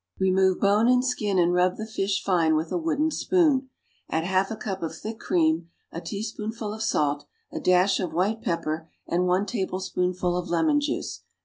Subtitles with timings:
[0.17, 3.69] Remove bone and skin and rub the fish fine with a wooden spoon;
[4.09, 8.41] add half a cup of thick cream, a teaspoonful of salt, a dash of white
[8.41, 11.21] pepper and one tablespoonful of lemon juice.